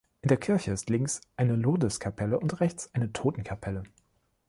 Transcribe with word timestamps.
In 0.23 0.29
der 0.29 0.37
Kirche 0.39 0.71
ist 0.71 0.89
links 0.89 1.21
eine 1.37 1.55
Lourdeskapelle 1.55 2.39
und 2.39 2.59
rechts 2.59 2.89
eine 2.95 3.13
Totenkapelle. 3.13 3.83